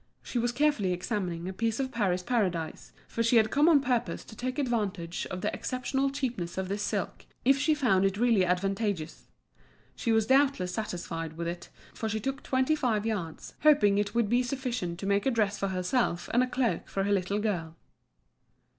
She 0.23 0.39
was 0.39 0.51
carefully 0.51 0.93
examining 0.93 1.47
a 1.47 1.53
piece 1.53 1.79
of 1.79 1.91
Paris 1.91 2.23
Paradise, 2.23 2.91
for 3.07 3.21
she 3.21 3.35
had 3.35 3.51
come 3.51 3.69
on 3.69 3.81
purpose 3.81 4.25
to 4.25 4.35
take 4.35 4.57
advantage 4.57 5.27
of 5.29 5.41
the 5.41 5.53
exceptional 5.53 6.09
cheapness 6.09 6.57
of 6.57 6.69
this 6.69 6.81
silk, 6.81 7.27
if 7.45 7.59
she 7.59 7.75
found 7.75 8.03
it 8.03 8.17
really 8.17 8.43
advantageous. 8.43 9.27
She 9.95 10.11
was 10.11 10.25
doubtless 10.25 10.73
satisfied 10.73 11.33
with 11.37 11.47
it, 11.47 11.69
for 11.93 12.09
she 12.09 12.19
took 12.19 12.41
twenty 12.41 12.73
five 12.75 13.05
yards, 13.05 13.53
hoping 13.61 13.99
it 13.99 14.15
would 14.15 14.27
be 14.27 14.41
sufficient 14.41 14.97
to 15.01 15.05
make 15.05 15.27
a 15.27 15.29
dress 15.29 15.59
for 15.59 15.67
herself 15.67 16.31
and 16.33 16.41
a 16.41 16.47
cloak 16.47 16.87
for 16.87 17.03
her 17.03 17.11
little 17.11 17.37
girl. 17.37 17.75